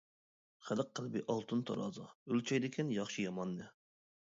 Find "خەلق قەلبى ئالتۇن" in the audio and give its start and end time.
0.69-1.61